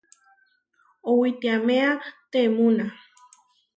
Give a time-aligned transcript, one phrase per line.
[1.11, 1.89] Owitíamea
[2.31, 2.85] temúna.